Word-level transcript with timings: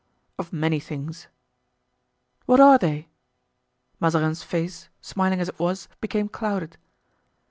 "Of 0.39 0.51
many 0.51 0.79
things." 0.79 1.27
"What 2.47 2.59
are 2.59 2.79
they?" 2.79 3.07
Mazarin's 3.99 4.41
face, 4.41 4.89
smiling 4.99 5.39
as 5.39 5.47
it 5.49 5.59
was, 5.59 5.87
became 5.99 6.27
clouded. 6.27 6.77